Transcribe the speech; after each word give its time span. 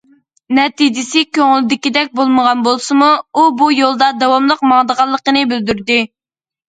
نەتىجىسى 0.59 1.21
كۆڭۈلدىكىدەك 1.39 2.09
بولمىغان 2.21 2.65
بولسىمۇ، 2.69 3.09
ئۇ 3.41 3.45
بۇ 3.61 3.69
يولدا 3.83 4.09
داۋاملىق 4.25 4.65
ماڭىدىغانلىقىنى 4.73 5.45
بىلدۈردى. 5.53 6.01